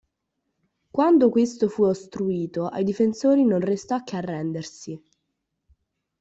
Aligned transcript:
Quando 0.89 1.29
questo 1.29 1.69
fu 1.69 1.83
ostruito, 1.83 2.65
ai 2.65 2.83
difensori 2.83 3.45
non 3.45 3.59
restò 3.59 4.01
che 4.01 4.15
arrendersi. 4.15 4.99